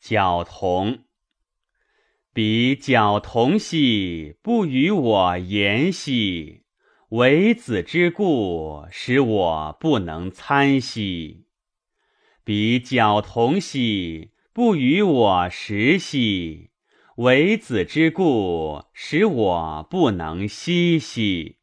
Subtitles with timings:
[0.00, 1.04] 角童。
[2.32, 6.62] 彼角童兮，不与我言兮。
[7.10, 11.44] 为子之故，使我不能参兮。
[12.44, 16.70] 彼角童兮，不与我食兮。
[17.16, 21.58] 为子之故，使我不能息兮。